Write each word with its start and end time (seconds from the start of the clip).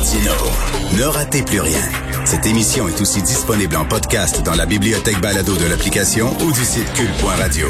Ne 0.00 1.04
ratez 1.04 1.42
plus 1.42 1.60
rien. 1.60 1.82
Cette 2.24 2.46
émission 2.46 2.88
est 2.88 3.02
aussi 3.02 3.20
disponible 3.20 3.76
en 3.76 3.84
podcast 3.84 4.42
dans 4.42 4.54
la 4.54 4.64
bibliothèque 4.64 5.20
balado 5.20 5.54
de 5.54 5.66
l'application 5.68 6.34
ou 6.40 6.52
du 6.52 6.64
site 6.64 6.90
cul.radio. 6.94 7.66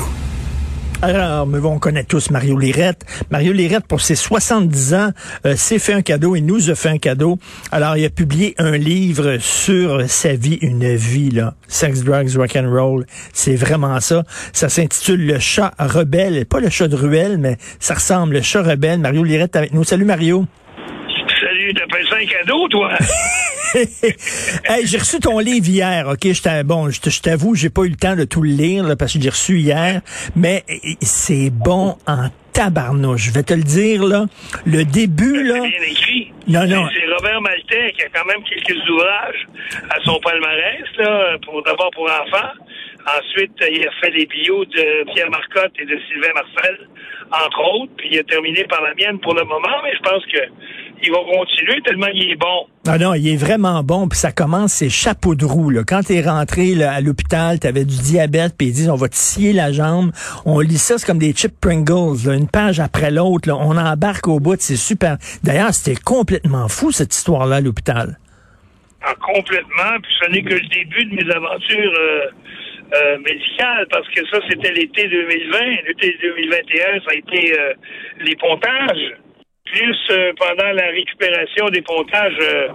Alors, 1.02 1.48
mais 1.48 1.58
bon, 1.58 1.72
on 1.74 1.78
connaît 1.80 2.04
tous 2.04 2.30
Mario 2.30 2.56
Lirette. 2.56 3.04
Mario 3.30 3.52
Lirette, 3.52 3.84
pour 3.86 4.00
ses 4.00 4.14
70 4.14 4.94
ans, 4.94 5.10
euh, 5.44 5.56
s'est 5.56 5.80
fait 5.80 5.92
un 5.92 6.02
cadeau 6.02 6.36
et 6.36 6.40
nous 6.40 6.70
a 6.70 6.76
fait 6.76 6.90
un 6.90 6.98
cadeau. 6.98 7.38
Alors, 7.72 7.96
il 7.96 8.04
a 8.04 8.10
publié 8.10 8.54
un 8.58 8.76
livre 8.76 9.38
sur 9.40 10.08
sa 10.08 10.34
vie, 10.34 10.58
une 10.62 10.94
vie, 10.94 11.30
là. 11.30 11.54
Sex, 11.66 12.04
drugs, 12.04 12.36
rock 12.36 12.54
and 12.54 12.70
roll. 12.70 13.06
C'est 13.32 13.56
vraiment 13.56 13.98
ça. 13.98 14.22
Ça 14.52 14.68
s'intitule 14.68 15.26
Le 15.26 15.40
chat 15.40 15.72
rebelle. 15.80 16.46
Pas 16.46 16.60
le 16.60 16.70
chat 16.70 16.86
de 16.86 16.96
ruelle, 16.96 17.38
mais 17.38 17.56
ça 17.80 17.94
ressemble. 17.94 18.34
Le 18.34 18.42
chat 18.42 18.62
rebelle. 18.62 19.00
Mario 19.00 19.24
Lirette 19.24 19.56
avec 19.56 19.72
nous. 19.72 19.82
Salut, 19.82 20.04
Mario. 20.04 20.46
T'as 21.74 21.96
fait 21.96 22.04
ça 22.08 22.16
un 22.16 22.26
cadeau, 22.26 22.68
toi? 22.68 22.92
hey, 23.74 24.86
j'ai 24.86 24.98
reçu 24.98 25.20
ton 25.20 25.38
livre 25.38 25.68
hier, 25.68 26.08
ok? 26.08 26.32
J'étais, 26.32 26.64
bon, 26.64 26.90
je 26.90 27.20
t'avoue, 27.20 27.54
j'ai 27.54 27.70
pas 27.70 27.82
eu 27.82 27.90
le 27.90 27.96
temps 27.96 28.16
de 28.16 28.24
tout 28.24 28.42
le 28.42 28.50
lire 28.50 28.84
là, 28.84 28.96
parce 28.96 29.12
que 29.12 29.20
j'ai 29.20 29.28
reçu 29.28 29.58
hier, 29.58 30.00
mais 30.34 30.64
c'est 31.00 31.50
bon 31.50 31.96
en 32.06 32.30
tabarnouche. 32.52 33.26
Je 33.26 33.32
vais 33.32 33.42
te 33.42 33.54
le 33.54 33.62
dire 33.62 34.04
là. 34.04 34.26
Le 34.66 34.84
début 34.84 35.42
là. 35.44 35.60
bien 35.60 35.82
écrit. 35.88 36.32
Non, 36.48 36.66
non. 36.66 36.88
C'est 36.92 37.06
Robert 37.06 37.40
Maltais 37.40 37.92
qui 37.92 38.02
a 38.02 38.08
quand 38.08 38.24
même 38.24 38.42
quelques 38.42 38.88
ouvrages 38.88 39.46
à 39.90 40.00
son 40.04 40.18
palmarès 40.18 40.84
là, 40.98 41.38
pour 41.44 41.62
d'abord 41.62 41.90
pour 41.92 42.04
enfants. 42.04 42.50
Ensuite, 43.06 43.52
il 43.60 43.86
a 43.86 43.90
fait 44.00 44.10
les 44.10 44.26
bios 44.26 44.64
de 44.66 45.12
Pierre 45.12 45.30
Marcotte 45.30 45.72
et 45.78 45.86
de 45.86 45.98
Sylvain 46.08 46.32
Marcel, 46.34 46.88
entre 47.30 47.60
autres. 47.74 47.92
Puis 47.96 48.08
il 48.12 48.18
a 48.18 48.24
terminé 48.24 48.64
par 48.64 48.82
la 48.82 48.94
mienne 48.94 49.18
pour 49.20 49.34
le 49.34 49.44
moment, 49.44 49.80
mais 49.82 49.92
je 49.94 50.02
pense 50.02 50.24
que 50.26 50.38
il 51.02 51.10
va 51.10 51.18
continuer 51.18 51.80
tellement 51.82 52.06
il 52.14 52.32
est 52.32 52.36
bon. 52.36 52.66
Ah 52.86 52.98
non, 52.98 53.14
il 53.14 53.28
est 53.28 53.36
vraiment 53.36 53.82
bon. 53.82 54.08
Puis 54.08 54.18
ça 54.18 54.32
commence, 54.32 54.72
c'est 54.72 54.88
chapeau 54.88 55.34
de 55.34 55.44
roue. 55.44 55.70
Là. 55.70 55.82
Quand 55.86 56.02
tu 56.02 56.14
es 56.14 56.22
rentré 56.22 56.74
là, 56.74 56.92
à 56.92 57.00
l'hôpital, 57.00 57.58
tu 57.60 57.66
avais 57.66 57.84
du 57.84 57.96
diabète, 57.98 58.54
puis 58.56 58.68
ils 58.68 58.72
disent 58.72 58.90
on 58.90 58.96
va 58.96 59.08
te 59.08 59.16
scier 59.16 59.52
la 59.52 59.72
jambe. 59.72 60.12
On 60.44 60.60
lit 60.60 60.78
ça, 60.78 60.98
c'est 60.98 61.06
comme 61.06 61.18
des 61.18 61.32
chips 61.32 61.58
Pringles, 61.60 62.26
là, 62.26 62.34
une 62.34 62.48
page 62.48 62.80
après 62.80 63.10
l'autre. 63.10 63.50
On 63.52 63.76
embarque 63.76 64.28
au 64.28 64.40
bout, 64.40 64.60
c'est 64.60 64.76
super. 64.76 65.16
D'ailleurs, 65.42 65.72
c'était 65.72 66.00
complètement 66.00 66.68
fou 66.68 66.92
cette 66.92 67.14
histoire-là 67.14 67.56
à 67.56 67.60
l'hôpital. 67.60 68.18
Ah, 69.02 69.14
complètement. 69.20 69.98
Puis 70.02 70.12
ce 70.22 70.30
n'est 70.30 70.42
que 70.42 70.54
le 70.54 70.68
début 70.68 71.04
de 71.06 71.14
mes 71.14 71.34
aventures. 71.34 71.94
Euh, 71.98 72.26
euh, 72.92 73.18
médicales, 73.18 73.86
parce 73.88 74.08
que 74.08 74.26
ça, 74.26 74.38
c'était 74.48 74.72
l'été 74.72 75.06
2020. 75.06 75.58
L'été 75.86 76.16
2021, 76.20 77.00
ça 77.00 77.10
a 77.10 77.14
été 77.14 77.56
euh, 77.56 77.72
les 78.18 78.34
pontages 78.34 79.14
plus 79.70 79.96
euh, 80.10 80.32
pendant 80.38 80.72
la 80.72 80.86
récupération 80.86 81.68
des 81.68 81.82
pontages, 81.82 82.38
euh, 82.40 82.68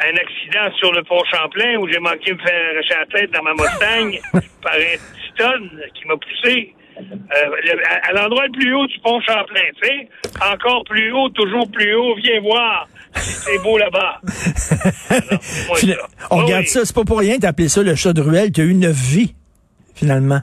un 0.00 0.16
accident 0.16 0.70
sur 0.78 0.92
le 0.92 1.02
pont 1.02 1.22
Champlain 1.30 1.76
où 1.76 1.88
j'ai 1.88 1.98
manqué 1.98 2.30
de 2.30 2.36
me 2.36 2.42
faire 2.42 2.70
arracher 2.72 2.94
la 2.98 3.06
tête 3.18 3.30
dans 3.32 3.42
ma 3.42 3.52
Mustang 3.52 4.18
par 4.62 4.74
un 4.74 4.96
Titon 5.26 5.68
qui 5.94 6.06
m'a 6.06 6.16
poussé. 6.16 6.74
Euh, 7.00 7.76
à, 8.08 8.12
l'endroit 8.12 8.46
le 8.46 8.52
plus 8.52 8.74
haut 8.74 8.86
du 8.86 8.98
pont 9.00 9.20
Champlain, 9.20 9.60
tu 9.80 9.88
sais, 9.88 10.08
encore 10.52 10.82
plus 10.84 11.12
haut, 11.12 11.28
toujours 11.28 11.70
plus 11.70 11.94
haut, 11.94 12.16
viens 12.16 12.40
voir. 12.40 12.88
C'est 13.14 13.62
beau 13.62 13.78
là-bas. 13.78 14.20
on 16.30 16.36
regarde 16.38 16.64
ça, 16.64 16.84
c'est 16.84 16.94
pas 16.94 17.04
pour 17.04 17.20
rien 17.20 17.36
appelé 17.42 17.68
ça 17.68 17.82
le 17.82 17.94
chat 17.94 18.12
de 18.12 18.20
ruelle, 18.20 18.50
tu 18.50 18.60
as 18.60 18.64
eu 18.64 18.70
une 18.70 18.90
vie, 18.90 19.34
finalement 19.94 20.40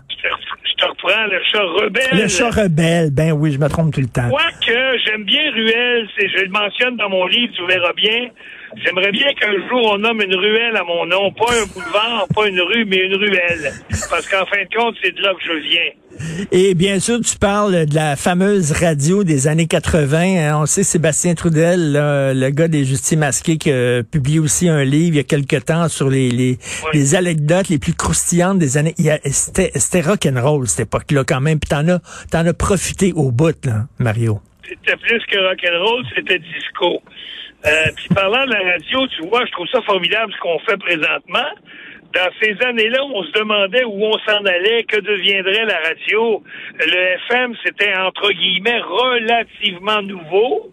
le 1.08 1.40
chat 1.52 1.64
rebelle. 1.64 2.22
Le 2.22 2.28
chat 2.28 2.50
rebelle, 2.50 3.12
ben 3.12 3.32
oui, 3.32 3.52
je 3.52 3.60
me 3.60 3.68
trompe 3.68 3.94
tout 3.94 4.02
le 4.02 4.08
temps. 4.08 4.30
Quoique, 4.30 4.98
j'aime 5.06 5.24
bien 5.24 5.52
Ruelle, 5.52 6.08
je 6.18 6.44
le 6.44 6.50
mentionne 6.50 6.98
dans 6.98 7.10
mon 7.10 7.28
livre, 7.28 7.54
tu 7.56 7.66
verras 7.66 7.94
bien. 7.94 8.30
J'aimerais 8.84 9.12
bien 9.12 9.28
qu'un 9.40 9.54
jour 9.70 9.92
on 9.94 9.98
nomme 9.98 10.22
une 10.22 10.36
ruelle 10.36 10.76
à 10.76 10.84
mon 10.84 11.06
nom, 11.06 11.32
pas 11.32 11.52
un 11.52 11.66
boulevard, 11.74 12.28
pas 12.34 12.48
une 12.48 12.60
rue, 12.62 12.86
mais 12.86 12.98
une 12.98 13.16
ruelle. 13.16 13.74
Parce 14.10 14.28
qu'en 14.28 14.46
fin 14.46 14.64
de 14.64 14.76
compte, 14.76 14.96
c'est 15.02 15.16
de 15.16 15.22
là 15.22 15.34
que 15.34 15.44
je 15.44 15.54
viens. 15.70 15.92
Et 16.52 16.76
bien 16.76 17.00
sûr, 17.00 17.20
tu 17.22 17.38
parles 17.38 17.86
de 17.86 17.96
la 17.96 18.16
fameuse 18.16 18.72
radio 18.72 19.24
des 19.24 19.48
années 19.48 19.68
80. 19.68 20.18
Hein. 20.18 20.62
On 20.62 20.66
sait 20.66 20.84
Sébastien 20.84 21.36
Trudel, 21.36 21.94
le 21.94 22.50
gars 22.50 22.68
des 22.68 22.86
Justices 22.86 23.18
masqués, 23.18 23.58
qui 23.58 23.72
a 23.72 24.04
publié 24.04 24.40
aussi 24.40 24.70
un 24.70 24.84
livre 24.84 25.16
il 25.16 25.18
y 25.18 25.20
a 25.20 25.24
quelque 25.24 25.58
temps 25.58 25.88
sur 25.88 26.10
les, 26.10 26.30
les, 26.30 27.16
anecdotes 27.16 27.70
les 27.70 27.80
plus 27.80 27.94
croustillantes 27.94 28.60
des 28.60 28.78
années. 28.78 28.96
C'était 29.26 30.02
rock'n'roll 30.02 30.68
cette 30.68 30.88
époque-là 30.88 31.24
quand 31.26 31.42
même. 31.42 31.60
Puis 31.60 31.70
t'en 31.70 31.88
as, 31.88 32.00
en 32.34 32.46
as 32.46 32.54
profité 32.54 33.14
au 33.14 33.32
bout, 33.32 33.66
là, 33.66 33.86
Mario. 34.00 34.40
C'était 34.68 34.98
plus 34.98 35.22
que 35.28 35.38
rock'n'roll, 35.38 36.04
c'était 36.16 36.40
disco. 36.40 37.02
Euh, 37.66 37.92
puis 37.96 38.08
parlant 38.10 38.46
de 38.46 38.52
la 38.52 38.74
radio, 38.74 39.08
tu 39.08 39.28
vois, 39.28 39.46
je 39.46 39.52
trouve 39.52 39.68
ça 39.68 39.82
formidable 39.82 40.32
ce 40.34 40.40
qu'on 40.40 40.60
fait 40.60 40.78
présentement. 40.78 41.50
Dans 42.14 42.30
ces 42.40 42.56
années-là, 42.64 43.04
on 43.04 43.24
se 43.24 43.32
demandait 43.32 43.84
où 43.84 44.06
on 44.06 44.18
s'en 44.20 44.46
allait, 44.46 44.84
que 44.84 45.00
deviendrait 45.00 45.66
la 45.66 45.80
radio. 45.80 46.44
Le 46.80 47.16
FM, 47.28 47.56
c'était 47.66 47.94
entre 47.96 48.32
guillemets 48.32 48.80
relativement 48.80 50.02
nouveau. 50.02 50.72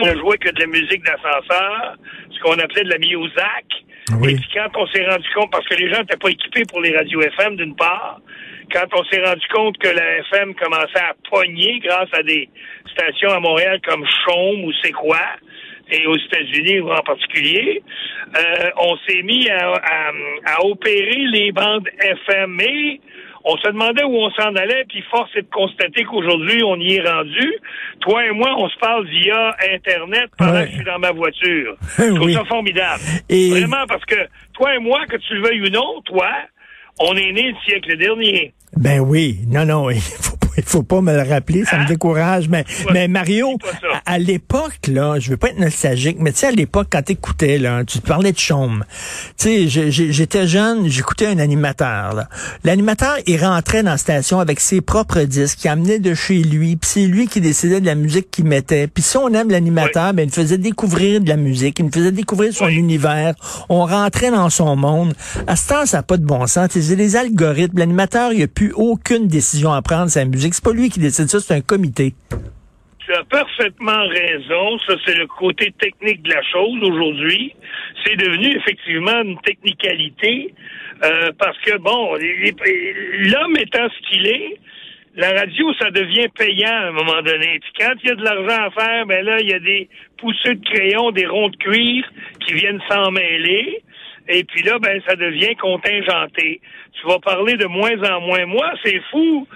On 0.00 0.06
ne 0.06 0.16
jouait 0.18 0.38
que 0.38 0.50
de 0.50 0.60
la 0.60 0.66
musique 0.66 1.04
d'ascenseur, 1.04 1.96
ce 2.30 2.40
qu'on 2.40 2.58
appelait 2.58 2.84
de 2.84 2.90
la 2.90 2.98
musique. 2.98 3.86
Et 4.28 4.34
puis 4.34 4.48
quand 4.54 4.68
on 4.76 4.86
s'est 4.88 5.06
rendu 5.06 5.28
compte, 5.34 5.50
parce 5.50 5.66
que 5.66 5.74
les 5.74 5.90
gens 5.90 6.00
n'étaient 6.00 6.16
pas 6.16 6.30
équipés 6.30 6.64
pour 6.68 6.80
les 6.80 6.96
radios 6.96 7.22
FM 7.22 7.56
d'une 7.56 7.74
part, 7.74 8.20
quand 8.72 8.86
on 8.94 9.04
s'est 9.04 9.22
rendu 9.22 9.46
compte 9.52 9.78
que 9.78 9.88
la 9.88 10.18
FM 10.18 10.54
commençait 10.54 10.98
à 10.98 11.14
pogner 11.30 11.78
grâce 11.80 12.08
à 12.12 12.22
des 12.22 12.48
stations 12.90 13.30
à 13.30 13.40
Montréal 13.40 13.80
comme 13.86 14.04
Chaume 14.24 14.64
ou 14.64 14.72
C'est 14.82 14.92
quoi, 14.92 15.20
et 15.90 16.06
aux 16.06 16.16
États-Unis 16.16 16.80
en 16.80 17.02
particulier, 17.02 17.82
euh, 18.36 18.70
on 18.78 18.96
s'est 19.06 19.22
mis 19.22 19.48
à, 19.50 19.74
à, 20.46 20.64
opérer 20.64 21.26
les 21.32 21.52
bandes 21.52 21.88
FM. 22.00 22.52
Mais 22.52 23.00
on 23.44 23.56
se 23.58 23.68
demandait 23.68 24.04
où 24.04 24.16
on 24.16 24.30
s'en 24.30 24.54
allait, 24.54 24.84
puis 24.88 25.02
force 25.10 25.30
est 25.36 25.42
de 25.42 25.50
constater 25.50 26.04
qu'aujourd'hui, 26.04 26.62
on 26.64 26.76
y 26.76 26.94
est 26.94 27.08
rendu. 27.08 27.52
Toi 28.00 28.26
et 28.26 28.30
moi, 28.30 28.54
on 28.56 28.68
se 28.68 28.78
parle 28.78 29.06
via 29.08 29.54
Internet 29.74 30.30
pendant 30.38 30.62
que 30.62 30.70
je 30.70 30.76
suis 30.76 30.84
dans 30.84 30.98
ma 30.98 31.12
voiture. 31.12 31.76
Je 31.98 32.14
trouve 32.14 32.30
ça 32.30 32.44
formidable. 32.44 33.02
Vraiment, 33.28 33.84
parce 33.86 34.04
que 34.04 34.16
toi 34.54 34.74
et 34.74 34.78
moi, 34.78 35.04
que 35.06 35.16
tu 35.16 35.34
le 35.34 35.42
veuilles 35.42 35.62
ou 35.62 35.70
non, 35.70 36.00
toi, 36.02 36.30
on 36.98 37.16
est 37.16 37.32
né 37.32 37.50
le 37.50 37.56
siècle 37.66 37.96
dernier. 37.96 38.52
Ben 38.76 39.00
oui, 39.00 39.40
non, 39.46 39.64
non, 39.64 39.88
il 40.56 40.64
faut 40.64 40.82
pas 40.82 41.00
me 41.00 41.12
le 41.12 41.28
rappeler, 41.28 41.64
ça 41.64 41.78
me 41.78 41.86
décourage. 41.86 42.48
Mais, 42.48 42.64
mais 42.92 43.08
Mario, 43.08 43.56
à, 44.06 44.18
l'époque, 44.18 44.78
là, 44.88 45.18
je 45.18 45.30
veux 45.30 45.36
pas 45.36 45.48
être 45.48 45.58
nostalgique, 45.58 46.16
mais 46.20 46.32
tu 46.32 46.40
sais, 46.40 46.48
à 46.48 46.50
l'époque, 46.50 46.88
quand 46.90 47.02
t'écoutais, 47.02 47.58
là, 47.58 47.84
tu 47.84 48.00
parlais 48.00 48.32
de 48.32 48.38
chaume. 48.38 48.84
Tu 49.38 49.68
sais, 49.68 49.90
j'étais 49.90 50.46
jeune, 50.46 50.88
j'écoutais 50.88 51.26
un 51.26 51.38
animateur, 51.38 52.26
L'animateur, 52.64 53.16
il 53.26 53.42
rentrait 53.42 53.82
dans 53.82 53.92
la 53.92 53.96
station 53.96 54.40
avec 54.40 54.60
ses 54.60 54.80
propres 54.80 55.22
disques, 55.22 55.64
il 55.64 55.68
amenait 55.68 55.98
de 55.98 56.14
chez 56.14 56.42
lui, 56.42 56.76
puis 56.76 56.90
c'est 56.92 57.06
lui 57.06 57.26
qui 57.26 57.40
décidait 57.40 57.80
de 57.80 57.86
la 57.86 57.94
musique 57.94 58.30
qu'il 58.30 58.44
mettait. 58.44 58.86
Puis 58.86 59.02
si 59.02 59.16
on 59.16 59.28
aime 59.28 59.50
l'animateur, 59.50 60.12
ben, 60.14 60.24
il 60.28 60.32
faisait 60.32 60.58
découvrir 60.58 61.20
de 61.20 61.28
la 61.28 61.36
musique, 61.36 61.78
il 61.78 61.86
me 61.86 61.90
faisait 61.90 62.12
découvrir 62.12 62.52
son 62.52 62.68
univers. 62.68 63.34
On 63.68 63.84
rentrait 63.84 64.30
dans 64.30 64.50
son 64.50 64.76
monde. 64.76 65.14
À 65.46 65.56
ce 65.56 65.68
temps, 65.68 65.86
ça 65.86 65.98
n'a 65.98 66.02
pas 66.02 66.16
de 66.16 66.24
bon 66.24 66.46
sens. 66.46 66.68
C'est 66.70 66.96
les 66.96 67.16
algorithmes. 67.16 67.78
L'animateur, 67.78 68.32
il 68.32 68.42
a 68.42 68.46
plus 68.46 68.72
aucune 68.74 69.26
décision 69.26 69.72
à 69.72 69.82
prendre 69.82 70.10
sa 70.10 70.24
musique. 70.24 70.41
C'est 70.50 70.64
pas 70.64 70.72
lui 70.72 70.88
qui 70.88 70.98
décide 70.98 71.28
ça, 71.28 71.40
c'est 71.40 71.54
un 71.54 71.60
comité. 71.60 72.14
Tu 73.04 73.12
as 73.14 73.24
parfaitement 73.24 74.06
raison. 74.08 74.78
Ça, 74.86 74.94
c'est 75.04 75.14
le 75.14 75.26
côté 75.26 75.72
technique 75.78 76.22
de 76.22 76.30
la 76.30 76.42
chose 76.42 76.82
aujourd'hui. 76.82 77.54
C'est 78.04 78.16
devenu 78.16 78.56
effectivement 78.56 79.22
une 79.22 79.38
technicalité 79.40 80.54
euh, 81.04 81.30
parce 81.38 81.58
que, 81.58 81.78
bon, 81.78 82.14
l'homme 82.14 83.56
étant 83.56 83.88
ce 83.88 84.08
qu'il 84.08 84.26
est, 84.26 84.58
la 85.14 85.30
radio, 85.32 85.74
ça 85.74 85.90
devient 85.90 86.28
payant 86.36 86.70
à 86.70 86.88
un 86.88 86.92
moment 86.92 87.20
donné. 87.22 87.58
Puis 87.60 87.72
quand 87.78 87.92
il 88.02 88.08
y 88.08 88.12
a 88.12 88.14
de 88.14 88.24
l'argent 88.24 88.64
à 88.64 88.70
faire, 88.70 89.06
ben 89.06 89.24
là, 89.24 89.40
il 89.40 89.50
y 89.50 89.54
a 89.54 89.58
des 89.58 89.88
pousseux 90.16 90.54
de 90.54 90.64
crayon, 90.64 91.10
des 91.10 91.26
ronds 91.26 91.50
de 91.50 91.56
cuir 91.56 92.10
qui 92.46 92.54
viennent 92.54 92.80
s'en 92.88 93.10
mêler. 93.10 93.82
Et 94.28 94.44
puis 94.44 94.62
là, 94.62 94.78
ben, 94.78 95.00
ça 95.06 95.16
devient 95.16 95.54
contingenté. 95.56 96.60
Tu 97.00 97.06
vas 97.06 97.18
parler 97.18 97.56
de 97.56 97.66
moins 97.66 98.00
en 98.10 98.20
moins. 98.20 98.46
Moi, 98.46 98.72
c'est 98.84 99.00
fou. 99.10 99.46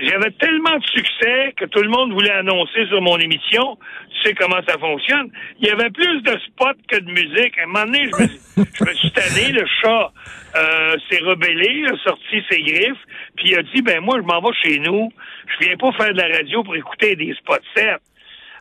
J'avais 0.00 0.30
tellement 0.32 0.76
de 0.76 0.86
succès 0.86 1.54
que 1.56 1.66
tout 1.66 1.82
le 1.82 1.88
monde 1.88 2.12
voulait 2.12 2.32
annoncer 2.32 2.86
sur 2.88 3.00
mon 3.00 3.16
émission. 3.18 3.78
Tu 4.10 4.28
sais 4.28 4.34
comment 4.34 4.60
ça 4.66 4.78
fonctionne. 4.78 5.30
Il 5.60 5.68
y 5.68 5.70
avait 5.70 5.90
plus 5.90 6.22
de 6.22 6.38
spots 6.46 6.80
que 6.88 6.98
de 6.98 7.10
musique. 7.10 7.58
À 7.58 7.62
un 7.62 7.66
moment 7.66 7.84
donné, 7.84 8.04
je 8.04 8.22
me, 8.22 8.64
je 8.74 8.84
me 8.84 8.94
suis 8.94 9.10
tanné. 9.12 9.52
Le 9.52 9.66
chat 9.82 10.12
euh, 10.56 10.96
s'est 11.08 11.22
rebellé, 11.22 11.84
a 11.86 11.96
sorti 11.98 12.42
ses 12.48 12.62
griffes, 12.62 13.04
puis 13.36 13.50
il 13.50 13.58
a 13.58 13.62
dit, 13.62 13.82
ben 13.82 14.00
moi, 14.00 14.16
je 14.20 14.26
m'en 14.26 14.40
vais 14.40 14.54
chez 14.62 14.78
nous. 14.78 15.12
Je 15.46 15.66
viens 15.66 15.76
pas 15.76 15.92
faire 15.92 16.12
de 16.12 16.20
la 16.20 16.36
radio 16.36 16.62
pour 16.62 16.76
écouter 16.76 17.16
des 17.16 17.34
spots 17.34 17.56
sets. 17.76 18.00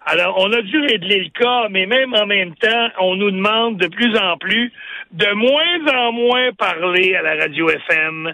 Alors, 0.05 0.35
on 0.38 0.51
a 0.51 0.61
dû 0.61 0.79
régler 0.79 1.19
le 1.19 1.29
cas, 1.29 1.69
mais 1.69 1.85
même 1.85 2.13
en 2.13 2.25
même 2.25 2.55
temps, 2.55 2.89
on 3.00 3.15
nous 3.15 3.31
demande 3.31 3.77
de 3.77 3.88
plus 3.88 4.17
en 4.17 4.38
plus 4.38 4.71
de 5.11 5.31
moins 5.33 5.94
en 5.95 6.11
moins 6.11 6.51
parler 6.53 7.15
à 7.15 7.21
la 7.21 7.35
radio 7.35 7.69
FM 7.69 8.33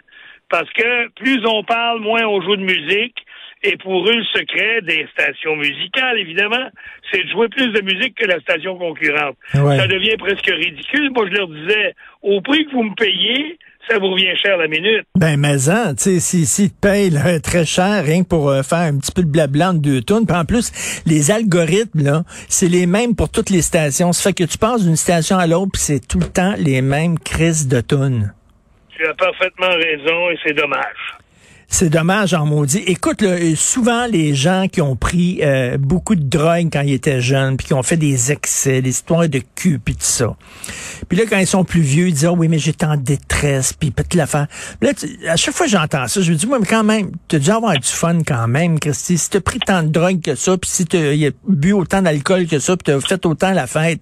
parce 0.50 0.69
que 0.71 1.10
plus 1.10 1.45
on 1.45 1.63
parle, 1.63 2.00
moins 2.01 2.25
on 2.25 2.42
joue 2.42 2.56
de 2.56 2.63
musique. 2.63 3.16
Et 3.62 3.75
pour 3.75 4.07
eux, 4.07 4.16
le 4.16 4.24
secret 4.24 4.81
des 4.81 5.06
stations 5.12 5.57
musicales, 5.57 6.18
évidemment, 6.18 6.69
c'est 7.12 7.24
de 7.24 7.30
jouer 7.30 7.50
plus 7.50 7.71
de 7.74 7.81
musique 7.81 8.16
que 8.16 8.25
la 8.25 8.39
station 8.39 8.77
concurrente. 8.77 9.36
Ça 9.51 9.88
devient 9.88 10.16
presque 10.18 10.48
ridicule. 10.50 11.12
Moi, 11.12 11.27
je 11.27 11.36
leur 11.36 11.48
disais, 11.50 11.94
au 12.21 12.39
prix 12.39 12.66
que 12.66 12.71
vous 12.71 12.83
me 12.83 12.95
payez, 12.95 13.60
ça 13.88 13.98
vous 13.98 14.12
revient 14.12 14.36
cher 14.44 14.58
la 14.58 14.68
minute. 14.68 15.04
Ben, 15.16 15.40
mais 15.40 15.70
hein, 15.70 15.96
tu 15.96 16.04
sais, 16.04 16.20
si, 16.20 16.46
si 16.46 16.70
tu 16.70 16.76
payes 16.80 17.12
très 17.44 17.66
cher 17.66 18.04
rien 18.04 18.24
que 18.24 18.28
pour 18.28 18.50
euh, 18.50 18.62
faire 18.62 18.80
un 18.80 18.98
petit 18.98 19.12
peu 19.12 19.24
de 19.24 19.28
blabla 19.28 19.74
de 19.74 19.80
deux 19.80 20.02
tonnes, 20.02 20.26
puis 20.26 20.36
en 20.36 20.46
plus, 20.46 20.72
les 21.06 21.31
algorithmes, 21.31 22.04
là, 22.04 22.24
c'est 22.48 22.68
les 22.68 22.86
mêmes 22.86 23.16
pour 23.16 23.30
toutes 23.30 23.50
les 23.50 23.62
stations. 23.62 24.14
Ça 24.14 24.30
fait 24.30 24.34
que 24.34 24.44
tu 24.44 24.58
passes 24.58 24.84
d'une 24.84 24.96
station 24.96 25.38
à 25.38 25.48
l'autre, 25.48 25.72
puis 25.74 25.81
c'est 25.81 26.08
tout 26.08 26.20
le 26.20 26.28
temps 26.28 26.54
les 26.58 26.81
mêmes 26.81 27.18
crises 27.20 27.68
de 27.68 27.81
tonnes. 27.81 28.34
Tu 28.96 29.06
as 29.06 29.14
parfaitement 29.14 29.70
raison 29.70 30.30
et 30.31 30.38
c'est 30.44 30.54
dommage. 30.54 31.18
C'est 31.71 31.89
dommage 31.89 32.33
en 32.33 32.48
maudit. 32.48 32.80
Écoute, 32.88 33.24
souvent 33.56 34.07
les 34.07 34.33
gens 34.33 34.68
qui 34.69 34.81
ont 34.81 34.95
pris 34.95 35.39
euh, 35.44 35.77
beaucoup 35.77 36.16
de 36.16 36.24
drogue 36.24 36.69
quand 36.74 36.81
ils 36.81 36.94
étaient 36.94 37.21
jeunes, 37.21 37.57
puis 37.57 37.68
qui 37.68 37.74
ont 37.75 37.83
fait 37.83 37.95
des 37.95 38.31
excès, 38.31 38.81
des 38.81 38.89
histoires 38.89 39.30
de 39.30 39.39
cul, 39.56 39.80
puis 39.80 39.94
tout 39.94 40.01
ça. 40.01 40.36
Puis 41.07 41.18
là, 41.18 41.25
quand 41.30 41.38
ils 41.38 41.48
sont 41.48 41.63
plus 41.63 41.81
vieux, 41.81 42.07
ils 42.07 42.13
disent, 42.13 42.25
oh, 42.25 42.36
oui, 42.36 42.48
mais 42.48 42.57
j'étais 42.57 42.88
en 42.88 42.98
détresse, 42.98 43.71
puis 43.74 43.92
peut-être 43.92 44.16
l'affaire. 44.16 44.48
Là, 44.81 44.92
à 45.30 45.36
chaque 45.36 45.54
fois 45.54 45.68
que 45.68 45.71
j'entends 45.71 46.07
ça, 46.07 46.21
je 46.21 46.31
me 46.31 46.36
dis, 46.36 46.48
moi, 46.48 46.57
mais 46.60 46.66
quand 46.66 46.83
même, 46.83 47.12
tu 47.27 47.36
as 47.36 47.39
dû 47.39 47.51
avoir 47.51 47.74
du 47.74 47.88
fun 47.88 48.18
quand 48.25 48.48
même, 48.48 48.80
Christy. 48.80 49.18
Si 49.18 49.30
t'as 49.30 49.39
pris 49.39 49.60
tant 49.60 49.83
de 49.83 49.89
drogue 49.89 50.21
que 50.21 50.36
ça, 50.36 50.57
puis 50.57 50.69
si 50.69 50.86
tu 50.86 50.98
as 50.98 51.31
bu 51.48 51.71
autant 51.74 52.01
d'alcool 52.01 52.48
que 52.48 52.60
ça, 52.60 52.75
puis 52.75 52.92
t'as 52.92 53.00
fait 53.00 53.25
autant 53.27 53.51
la 53.51 53.68
fête, 53.68 54.01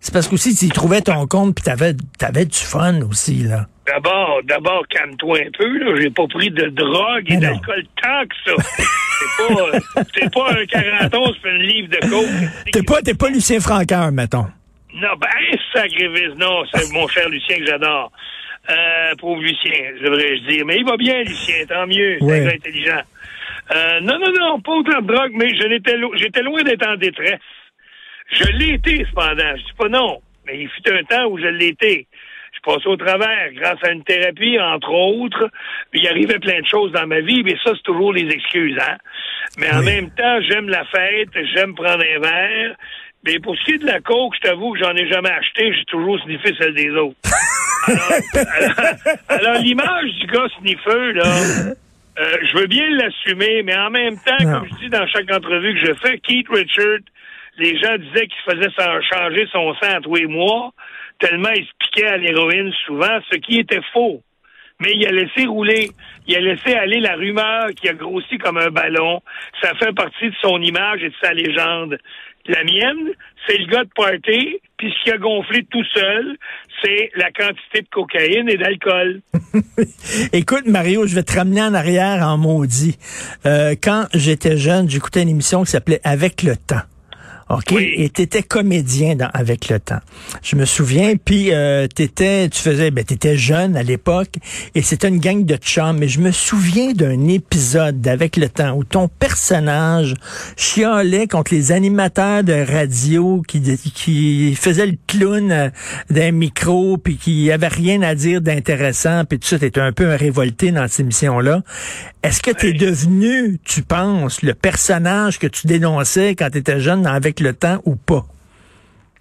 c'est 0.00 0.12
parce 0.12 0.26
que 0.26 0.34
aussi, 0.34 0.54
tu 0.54 0.68
trouvais 0.68 1.00
ton 1.00 1.26
compte, 1.28 1.54
puis 1.54 1.64
t'avais 1.64 1.96
avais 2.20 2.44
du 2.44 2.58
fun 2.58 3.00
aussi, 3.02 3.44
là. 3.44 3.68
D'abord, 3.86 4.40
d'abord, 4.44 4.86
calme-toi 4.88 5.38
un 5.46 5.50
peu, 5.56 5.78
là. 5.78 6.00
J'ai 6.00 6.10
pas 6.10 6.26
pris 6.26 6.50
de 6.50 6.68
drogue 6.68 7.30
et 7.30 7.36
d'alcool 7.36 7.84
tant 8.02 8.22
que 8.26 8.34
ça. 8.44 8.62
c'est 9.18 9.46
pas, 9.46 10.04
c'est 10.14 10.32
pas 10.32 10.52
un 10.52 10.66
41, 10.66 11.08
c'est 11.10 11.48
un 11.50 11.58
livre 11.58 11.88
de 11.88 12.08
coke. 12.08 12.72
T'es 12.72 12.82
pas, 12.82 13.02
t'es 13.02 13.14
pas 13.14 13.28
Lucien 13.28 13.60
Francaire, 13.60 14.10
mettons. 14.10 14.46
Non, 14.94 15.08
ben, 15.20 15.28
sacrifice, 15.74 16.34
non, 16.36 16.64
c'est 16.72 16.92
mon 16.92 17.06
cher 17.08 17.28
Lucien 17.28 17.58
que 17.58 17.66
j'adore. 17.66 18.10
Euh, 18.70 19.14
pauvre 19.18 19.42
Lucien, 19.42 19.92
devrais-je 20.02 20.48
dire. 20.48 20.64
Mais 20.64 20.76
il 20.78 20.84
va 20.84 20.96
bien, 20.96 21.22
Lucien, 21.22 21.66
tant 21.68 21.86
mieux. 21.86 22.16
C'est 22.20 22.54
intelligent. 22.54 23.02
Euh, 23.74 24.00
non, 24.00 24.18
non, 24.18 24.32
non, 24.38 24.60
pas 24.60 24.72
autant 24.72 25.02
de 25.02 25.06
drogue, 25.06 25.32
mais 25.34 25.48
je 25.50 25.66
l'étais, 25.66 25.96
j'étais 26.16 26.42
loin 26.42 26.62
d'être 26.62 26.86
en 26.86 26.96
détresse. 26.96 27.40
Je 28.32 28.44
l'ai 28.52 28.74
été, 28.74 29.04
cependant. 29.10 29.56
Je 29.56 29.64
dis 29.64 29.72
pas 29.76 29.88
non. 29.88 30.20
Mais 30.46 30.60
il 30.60 30.68
fut 30.68 30.92
un 30.92 31.02
temps 31.04 31.26
où 31.26 31.38
je 31.38 31.46
l'ai 31.46 31.68
été 31.68 32.06
passé 32.64 32.86
au 32.86 32.96
travers 32.96 33.52
grâce 33.54 33.78
à 33.82 33.90
une 33.90 34.02
thérapie, 34.04 34.58
entre 34.58 34.90
autres. 34.90 35.50
Il 35.92 36.06
arrivait 36.08 36.38
plein 36.38 36.60
de 36.60 36.66
choses 36.66 36.92
dans 36.92 37.06
ma 37.06 37.20
vie, 37.20 37.42
mais 37.44 37.56
ça, 37.64 37.72
c'est 37.74 37.82
toujours 37.82 38.12
les 38.12 38.28
excuses, 38.32 38.78
hein. 38.80 38.96
Mais 39.58 39.72
en 39.72 39.82
même 39.82 40.10
temps, 40.10 40.40
j'aime 40.48 40.68
la 40.68 40.84
fête, 40.86 41.28
j'aime 41.54 41.74
prendre 41.74 42.02
un 42.02 42.18
verre. 42.18 42.76
Mais 43.26 43.38
pour 43.38 43.56
ce 43.56 43.64
qui 43.64 43.72
est 43.72 43.78
de 43.78 43.86
la 43.86 44.00
coke, 44.00 44.34
je 44.36 44.48
t'avoue 44.48 44.72
que 44.72 44.80
j'en 44.80 44.94
ai 44.94 45.08
jamais 45.08 45.30
acheté, 45.30 45.72
j'ai 45.72 45.84
toujours 45.86 46.20
sniffé 46.20 46.54
celle 46.58 46.74
des 46.74 46.90
autres. 46.90 47.16
Alors, 49.28 49.54
l'image 49.62 50.10
du 50.20 50.26
gars 50.26 50.48
sniffeux, 50.58 51.12
là, 51.12 51.24
euh, 52.18 52.36
je 52.42 52.58
veux 52.58 52.66
bien 52.66 52.88
l'assumer, 52.90 53.62
mais 53.62 53.76
en 53.76 53.90
même 53.90 54.16
temps, 54.16 54.38
comme 54.38 54.68
je 54.68 54.84
dis 54.84 54.90
dans 54.90 55.06
chaque 55.06 55.30
entrevue 55.32 55.74
que 55.74 55.86
je 55.86 55.94
fais, 55.94 56.18
Keith 56.18 56.48
Richard, 56.50 56.98
les 57.56 57.78
gens 57.78 57.96
disaient 57.98 58.26
qu'il 58.26 58.52
faisait 58.52 58.70
changer 59.12 59.46
son 59.52 59.74
sang 59.74 59.96
à 59.96 60.00
tous 60.00 60.14
les 60.16 60.26
mois 60.26 60.72
tellement 61.18 61.50
il 61.50 61.66
à 62.02 62.16
l'héroïne 62.16 62.72
souvent, 62.86 63.20
ce 63.30 63.36
qui 63.38 63.58
était 63.58 63.80
faux. 63.92 64.22
Mais 64.80 64.92
il 64.94 65.06
a 65.06 65.12
laissé 65.12 65.46
rouler, 65.46 65.90
il 66.26 66.36
a 66.36 66.40
laissé 66.40 66.74
aller 66.74 66.98
la 66.98 67.14
rumeur 67.14 67.68
qui 67.76 67.88
a 67.88 67.94
grossi 67.94 68.38
comme 68.38 68.58
un 68.58 68.70
ballon. 68.70 69.20
Ça 69.62 69.72
fait 69.76 69.92
partie 69.94 70.30
de 70.30 70.34
son 70.42 70.60
image 70.60 71.02
et 71.02 71.10
de 71.10 71.14
sa 71.22 71.32
légende. 71.32 71.98
La 72.46 72.62
mienne, 72.64 73.12
c'est 73.46 73.56
le 73.56 73.66
gars 73.66 73.84
de 73.84 73.90
party, 73.94 74.60
puis 74.76 74.92
ce 74.92 75.04
qui 75.04 75.10
a 75.12 75.16
gonflé 75.16 75.64
tout 75.70 75.84
seul, 75.94 76.36
c'est 76.82 77.10
la 77.14 77.30
quantité 77.30 77.82
de 77.82 77.88
cocaïne 77.90 78.50
et 78.50 78.56
d'alcool. 78.56 79.22
Écoute, 80.32 80.66
Mario, 80.66 81.06
je 81.06 81.14
vais 81.14 81.22
te 81.22 81.38
ramener 81.38 81.62
en 81.62 81.72
arrière 81.72 82.26
en 82.26 82.36
maudit. 82.36 82.98
Euh, 83.46 83.76
quand 83.82 84.06
j'étais 84.12 84.58
jeune, 84.58 84.90
j'écoutais 84.90 85.22
une 85.22 85.30
émission 85.30 85.62
qui 85.62 85.70
s'appelait 85.70 86.00
Avec 86.04 86.42
le 86.42 86.56
temps. 86.56 86.82
OK? 87.50 87.72
Et 87.72 88.10
tu 88.10 88.22
étais 88.22 88.42
comédien 88.42 89.16
dans, 89.16 89.28
avec 89.34 89.68
le 89.68 89.78
temps. 89.78 90.00
Je 90.42 90.56
me 90.56 90.64
souviens, 90.64 91.14
puis 91.22 91.52
euh, 91.52 91.86
t'étais, 91.86 92.48
tu 92.48 92.60
faisais, 92.60 92.90
ben 92.90 93.04
t'étais 93.04 93.36
jeune 93.36 93.76
à 93.76 93.82
l'époque, 93.82 94.36
et 94.74 94.82
c'était 94.82 95.08
une 95.08 95.18
gang 95.18 95.44
de 95.44 95.56
chums. 95.56 95.98
Mais 95.98 96.08
je 96.08 96.20
me 96.20 96.30
souviens 96.30 96.92
d'un 96.92 97.28
épisode 97.28 98.00
d'Avec 98.00 98.36
le 98.36 98.48
temps 98.48 98.76
où 98.76 98.84
ton 98.84 99.08
personnage 99.08 100.14
chialait 100.56 101.26
contre 101.26 101.54
les 101.54 101.72
animateurs 101.72 102.44
de 102.44 102.52
radio 102.52 103.42
qui, 103.46 103.60
qui 103.76 104.54
faisaient 104.54 104.86
le 104.86 104.96
clown 105.06 105.52
euh, 105.52 105.68
d'un 106.10 106.30
micro, 106.30 106.96
puis 106.96 107.16
qui 107.16 107.50
avait 107.50 107.68
rien 107.68 108.02
à 108.02 108.14
dire 108.14 108.40
d'intéressant, 108.40 109.24
puis 109.24 109.38
tout 109.38 109.48
ça, 109.48 109.58
t'étais 109.58 109.80
un 109.80 109.92
peu 109.92 110.10
un 110.10 110.16
révolté 110.16 110.70
dans 110.70 110.88
cette 110.88 111.00
émission-là. 111.00 111.62
Est-ce 112.22 112.42
que 112.42 112.50
tu 112.50 112.68
es 112.68 112.72
devenu, 112.72 113.58
tu 113.64 113.82
penses, 113.82 114.40
le 114.40 114.54
personnage 114.54 115.38
que 115.38 115.46
tu 115.46 115.66
dénonçais 115.66 116.34
quand 116.34 116.48
tu 116.50 116.58
étais 116.58 116.80
jeune 116.80 117.06
avec 117.06 117.33
le 117.40 117.54
temps 117.54 117.80
ou 117.84 117.96
pas? 117.96 118.24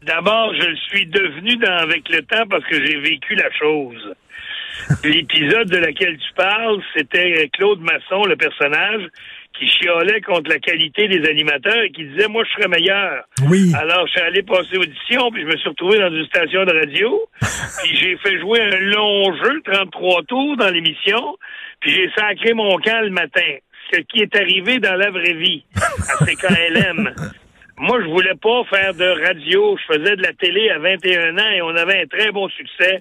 D'abord, 0.04 0.54
je 0.54 0.68
le 0.68 0.76
suis 0.76 1.06
devenu 1.08 1.56
dans 1.58 1.78
avec 1.78 2.10
le 2.10 2.22
temps 2.24 2.46
parce 2.50 2.66
que 2.66 2.76
j'ai 2.86 3.00
vécu 3.00 3.36
la 3.36 3.50
chose. 3.52 4.14
L'épisode 5.04 5.70
de 5.70 5.78
laquelle 5.78 6.18
tu 6.18 6.34
parles, 6.36 6.82
c'était 6.96 7.50
Claude 7.54 7.80
Masson, 7.80 8.26
le 8.26 8.36
personnage, 8.36 9.04
qui 9.58 9.68
chiolait 9.68 10.22
contre 10.22 10.50
la 10.50 10.60
qualité 10.60 11.08
des 11.08 11.30
animateurs 11.30 11.84
et 11.84 11.92
qui 11.92 12.06
disait 12.06 12.28
moi 12.28 12.44
je 12.44 12.52
serais 12.54 12.68
meilleur. 12.68 13.24
Oui. 13.48 13.72
Alors 13.76 14.08
je 14.08 14.14
suis 14.14 14.22
allé 14.22 14.42
passer 14.42 14.78
audition 14.78 15.32
puis 15.32 15.44
je 15.44 15.48
me 15.48 15.58
suis 15.58 15.70
retrouvé 15.70 16.00
dans 16.00 16.12
une 16.12 16.26
station 16.26 16.66
de 16.66 16.74
radio 16.74 17.22
puis 17.42 17.96
j'ai 17.96 18.18
fait 18.18 18.40
jouer 18.40 18.62
un 18.62 18.80
long 18.80 19.36
jeu 19.36 19.62
33 19.64 20.24
tours 20.24 20.58
dans 20.58 20.70
l'émission 20.70 21.38
puis 21.80 21.92
j'ai 21.92 22.10
sacré 22.18 22.54
mon 22.54 22.78
camp 22.78 23.02
le 23.02 23.12
matin. 23.12 23.58
Ce 23.94 24.00
qui 24.00 24.22
est 24.22 24.36
arrivé 24.36 24.80
dans 24.80 24.96
la 24.96 25.12
vraie 25.12 25.34
vie 25.34 25.64
à 25.76 26.26
CKLM. 26.26 27.14
Moi, 27.78 28.02
je 28.02 28.08
voulais 28.08 28.36
pas 28.36 28.64
faire 28.66 28.94
de 28.94 29.26
radio. 29.26 29.78
Je 29.78 29.96
faisais 29.96 30.16
de 30.16 30.22
la 30.22 30.34
télé 30.34 30.70
à 30.70 30.80
21 30.80 31.38
ans 31.38 31.50
et 31.56 31.62
on 31.62 31.76
avait 31.76 32.04
un 32.04 32.06
très 32.06 32.32
bon 32.32 32.48
succès 32.50 33.00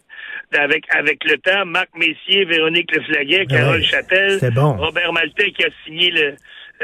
avec 0.53 0.85
avec 0.95 1.23
le 1.25 1.37
temps. 1.39 1.67
Marc 1.67 1.91
Messier, 1.95 2.45
Véronique 2.45 2.95
Leflaguet, 2.95 3.47
Carole 3.47 3.83
Châtel, 3.83 4.39
Robert 4.57 5.13
Maltais 5.13 5.53
qui 5.53 5.65
a 5.65 5.69
signé 5.85 6.11
le, 6.11 6.35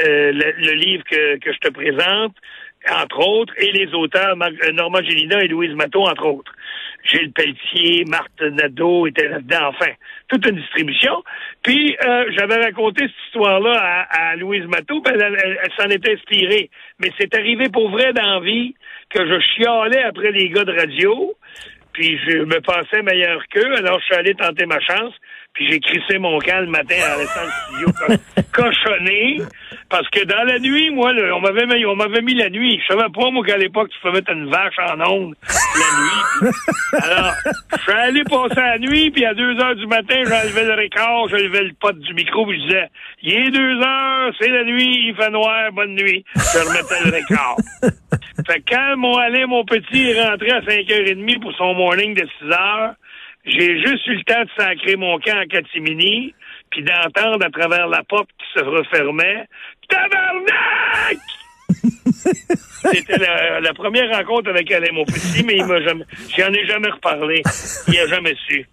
euh, 0.04 0.32
le, 0.32 0.72
livre 0.74 1.02
que, 1.10 1.38
que 1.38 1.52
je 1.52 1.58
te 1.58 1.68
présente, 1.68 2.34
entre 2.90 3.18
autres, 3.26 3.52
et 3.58 3.72
les 3.72 3.92
auteurs 3.94 4.36
euh, 4.40 4.72
Normand 4.72 5.02
Gélina 5.02 5.42
et 5.42 5.48
Louise 5.48 5.74
Matteau, 5.74 6.02
entre 6.02 6.26
autres. 6.26 6.52
Gilles 7.04 7.32
Pelletier, 7.32 8.04
Marthe 8.06 8.40
Nadeau 8.40 9.06
étaient 9.06 9.28
là-dedans, 9.28 9.68
enfin, 9.68 9.92
toute 10.28 10.46
une 10.46 10.56
distribution. 10.56 11.22
Puis, 11.62 11.96
euh, 12.04 12.24
j'avais 12.36 12.56
raconté 12.62 13.04
cette 13.06 13.26
histoire-là 13.26 14.06
à, 14.10 14.36
Louise 14.36 14.66
Matteau, 14.66 15.00
ben, 15.00 15.14
elle, 15.18 15.58
s'en 15.76 15.88
était 15.88 16.14
inspirée. 16.14 16.70
Mais 16.98 17.10
c'est 17.18 17.34
arrivé 17.34 17.68
pour 17.70 17.90
vrai 17.90 18.12
d'envie 18.12 18.74
que 19.10 19.26
je 19.26 19.40
chialais 19.40 20.02
après 20.02 20.32
les 20.32 20.50
gars 20.50 20.64
de 20.64 20.72
radio, 20.72 21.34
puis 21.92 22.18
je 22.26 22.38
me 22.38 22.60
pensais 22.60 23.02
meilleur 23.02 23.42
qu'eux, 23.48 23.74
alors 23.76 23.98
je 24.00 24.04
suis 24.04 24.14
allé 24.14 24.34
tenter 24.34 24.66
ma 24.66 24.80
chance, 24.80 25.14
puis 25.58 25.68
j'ai 25.68 25.80
crissé 25.80 26.18
mon 26.18 26.38
camp 26.38 26.60
le 26.60 26.68
matin 26.68 26.94
en 26.94 27.18
restant 27.18 27.40
le 27.42 27.50
studio 27.66 28.22
cochonné. 28.52 29.38
Parce 29.90 30.08
que 30.10 30.24
dans 30.24 30.44
la 30.44 30.60
nuit, 30.60 30.90
moi, 30.90 31.10
on 31.34 31.40
m'avait 31.40 31.66
mis, 31.66 31.84
on 31.84 31.96
m'avait 31.96 32.22
mis 32.22 32.34
la 32.34 32.48
nuit. 32.48 32.80
Je 32.80 32.94
savais 32.94 33.08
pas, 33.12 33.30
moi, 33.32 33.44
qu'à 33.44 33.56
l'époque, 33.56 33.88
tu 33.90 33.98
pouvais 33.98 34.20
mettre 34.20 34.30
une 34.30 34.48
vache 34.48 34.78
en 34.78 35.00
onde 35.00 35.34
la 35.42 35.98
nuit. 35.98 36.52
Alors, 37.02 37.32
je 37.72 37.82
suis 37.82 37.92
allé 37.92 38.22
passer 38.22 38.54
la 38.54 38.78
nuit, 38.78 39.10
puis 39.10 39.24
à 39.24 39.34
deux 39.34 39.58
heures 39.58 39.74
du 39.74 39.86
matin, 39.88 40.22
j'enlevais 40.28 40.64
le 40.64 40.74
record, 40.74 41.28
j'enlevais 41.28 41.64
le 41.64 41.72
pot 41.80 41.98
du 41.98 42.14
micro, 42.14 42.46
puis 42.46 42.60
je 42.60 42.66
disais, 42.66 42.88
il 43.22 43.32
est 43.34 43.50
deux 43.50 43.82
heures, 43.82 44.32
c'est 44.40 44.50
la 44.50 44.62
nuit, 44.62 45.08
il 45.08 45.14
fait 45.16 45.30
noir, 45.30 45.72
bonne 45.72 45.96
nuit. 45.96 46.24
Je 46.36 46.58
remettais 46.68 47.04
le 47.04 47.16
record. 47.16 47.56
fait 48.46 48.60
que 48.60 48.74
quand 48.74 48.96
mon 48.96 49.16
allé, 49.16 49.44
mon 49.46 49.64
petit, 49.64 50.10
est 50.10 50.22
rentré 50.22 50.52
à 50.52 50.60
5h30 50.60 51.40
pour 51.40 51.52
son 51.56 51.74
morning 51.74 52.14
de 52.14 52.28
6 52.38 52.46
heures, 52.52 52.94
j'ai 53.48 53.78
juste 53.80 54.06
eu 54.06 54.14
le 54.14 54.24
temps 54.24 54.42
de 54.42 54.50
sacrer 54.56 54.96
mon 54.96 55.18
camp 55.18 55.38
en 55.38 55.46
catimini, 55.46 56.34
puis 56.70 56.82
d'entendre 56.82 57.44
à 57.44 57.50
travers 57.50 57.88
la 57.88 58.02
porte 58.04 58.28
qui 58.38 58.58
se 58.58 58.64
refermait 58.64 59.46
Tabarnak! 59.88 61.18
C'était 62.92 63.18
la, 63.18 63.72
première 63.74 64.10
rencontre 64.16 64.50
avec 64.50 64.70
Alain 64.70 64.88
Petit, 65.06 65.44
mais 65.44 65.54
il 65.56 65.64
m'a 65.64 65.80
jamais, 65.80 66.04
j'en 66.36 66.52
ai 66.52 66.66
jamais 66.66 66.90
reparlé. 66.90 67.42
Il 67.88 67.98
a 67.98 68.06
jamais 68.06 68.34
su. 68.46 68.66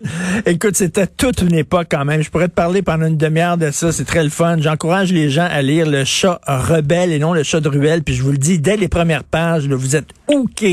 Écoute, 0.46 0.76
c'était 0.76 1.08
toute 1.08 1.42
une 1.42 1.56
époque 1.56 1.88
quand 1.92 2.06
même. 2.06 2.22
Je 2.22 2.30
pourrais 2.30 2.48
te 2.48 2.54
parler 2.54 2.82
pendant 2.82 3.08
une 3.08 3.18
demi-heure 3.18 3.58
de 3.58 3.72
ça. 3.72 3.92
C'est 3.92 4.06
très 4.06 4.24
le 4.24 4.30
fun. 4.30 4.58
J'encourage 4.60 5.12
les 5.12 5.30
gens 5.30 5.48
à 5.50 5.62
lire 5.62 5.90
Le 5.90 6.04
chat 6.04 6.40
rebelle 6.48 7.12
et 7.12 7.20
non 7.20 7.34
Le 7.34 7.44
chat 7.44 7.60
de 7.60 7.70
ruelle. 7.70 8.04
Puis 8.04 8.16
je 8.16 8.24
vous 8.24 8.32
le 8.32 8.38
dis, 8.38 8.60
dès 8.60 8.78
les 8.78 8.88
premières 8.88 9.24
pages, 9.24 9.68
vous 9.68 9.96
êtes 9.96 10.10
OK. 10.28 10.66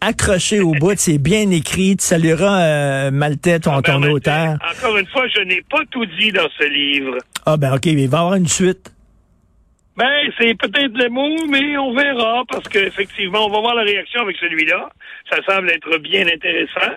Accroché 0.00 0.60
au 0.60 0.72
bout. 0.72 0.94
C'est 0.96 1.18
bien 1.18 1.50
écrit. 1.50 1.96
Tu 1.96 2.04
salueras 2.04 2.60
euh, 2.60 3.10
Maltais, 3.10 3.60
ton, 3.60 3.72
ah 3.72 3.80
ben, 3.82 4.04
auteur. 4.10 4.58
Encore 4.76 4.96
une 4.96 5.06
fois, 5.06 5.26
je 5.28 5.42
n'ai 5.42 5.62
pas 5.70 5.82
tout 5.90 6.06
dit 6.20 6.32
dans 6.32 6.48
ce 6.58 6.64
livre. 6.64 7.16
Ah 7.44 7.56
ben 7.56 7.74
OK, 7.74 7.86
il 7.86 7.96
va 7.96 8.00
y 8.00 8.04
avoir 8.04 8.34
une 8.34 8.48
suite. 8.48 8.92
Ben, 9.96 10.30
c'est 10.38 10.54
peut-être 10.58 10.92
le 10.94 11.08
mot, 11.08 11.46
mais 11.48 11.78
on 11.78 11.94
verra, 11.94 12.44
parce 12.50 12.68
qu'effectivement, 12.68 13.46
on 13.46 13.50
va 13.50 13.60
voir 13.60 13.74
la 13.74 13.82
réaction 13.82 14.20
avec 14.22 14.36
celui-là. 14.36 14.90
Ça 15.30 15.38
semble 15.48 15.70
être 15.70 15.98
bien 15.98 16.26
intéressant. 16.26 16.92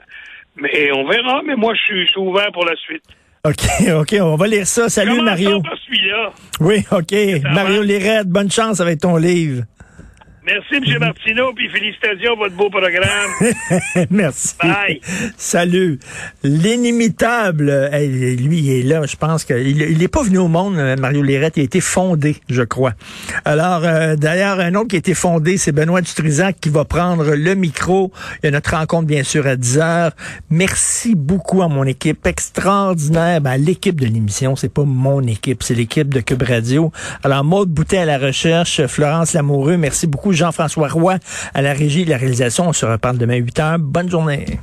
Mais 0.57 0.91
on 0.91 1.07
verra, 1.07 1.41
mais 1.45 1.55
moi, 1.55 1.73
je 1.75 2.05
suis 2.05 2.17
ouvert 2.17 2.51
pour 2.51 2.65
la 2.65 2.75
suite. 2.75 3.03
OK, 3.45 3.89
OK, 4.01 4.15
on 4.21 4.35
va 4.35 4.47
lire 4.47 4.67
ça. 4.67 4.89
Salut, 4.89 5.21
Mario. 5.21 5.61
Par 5.61 5.77
celui-là. 5.85 6.31
Oui, 6.59 6.83
OK. 6.91 7.43
Mario 7.53 7.83
Lirette, 7.83 8.27
bonne 8.27 8.51
chance 8.51 8.81
avec 8.81 8.99
ton 8.99 9.15
livre. 9.15 9.63
Merci, 10.51 10.91
M. 10.91 10.99
Martineau, 10.99 11.53
puis 11.53 11.69
félicitations 11.69 12.35
pour 12.35 12.45
votre 12.45 12.55
beau 12.55 12.69
programme. 12.71 14.07
Merci. 14.09 14.55
Bye. 14.57 14.99
Salut. 15.37 15.99
L'inimitable, 16.43 17.71
lui, 18.39 18.57
il 18.57 18.71
est 18.71 18.83
là, 18.83 19.05
je 19.05 19.15
pense 19.15 19.43
qu'il 19.43 19.79
il 19.79 20.01
est 20.01 20.07
pas 20.07 20.23
venu 20.23 20.39
au 20.39 20.47
monde, 20.47 20.75
euh, 20.77 20.95
Mario 20.95 21.21
Lirette, 21.21 21.57
il 21.57 21.61
a 21.61 21.63
été 21.63 21.81
fondé, 21.81 22.37
je 22.49 22.63
crois. 22.63 22.93
Alors, 23.45 23.81
euh, 23.83 24.15
d'ailleurs, 24.15 24.59
un 24.59 24.73
autre 24.73 24.87
qui 24.87 24.95
a 24.95 24.99
été 24.99 25.13
fondé, 25.13 25.57
c'est 25.57 25.71
Benoît 25.71 26.01
Dutrisac 26.01 26.59
qui 26.59 26.69
va 26.69 26.83
prendre 26.83 27.35
le 27.35 27.53
micro. 27.53 28.11
Il 28.41 28.47
y 28.47 28.49
a 28.49 28.51
notre 28.51 28.75
rencontre, 28.75 29.05
bien 29.05 29.23
sûr, 29.23 29.45
à 29.45 29.55
10 29.55 29.77
heures. 29.77 30.11
Merci 30.49 31.13
beaucoup 31.13 31.61
à 31.61 31.67
mon 31.67 31.83
équipe 31.83 32.25
extraordinaire. 32.25 33.39
Ben, 33.41 33.57
l'équipe 33.57 34.01
de 34.01 34.07
l'émission, 34.07 34.55
c'est 34.55 34.73
pas 34.73 34.83
mon 34.83 35.21
équipe, 35.21 35.61
c'est 35.61 35.75
l'équipe 35.75 36.11
de 36.11 36.21
Cube 36.21 36.41
Radio. 36.41 36.91
Alors, 37.23 37.43
Maude 37.43 37.69
Boutet 37.69 37.99
à 37.99 38.05
la 38.05 38.17
recherche, 38.17 38.87
Florence 38.87 39.33
Lamoureux, 39.33 39.77
merci 39.77 40.07
beaucoup. 40.07 40.33
Jean-François 40.39 40.87
Roy 40.87 41.17
à 41.53 41.61
la 41.61 41.73
régie 41.73 42.05
de 42.05 42.09
la 42.09 42.17
réalisation. 42.17 42.69
On 42.69 42.73
se 42.73 42.85
reparle 42.85 43.17
demain 43.17 43.35
8 43.35 43.59
heures. 43.59 43.79
Bonne 43.79 44.09
journée. 44.09 44.59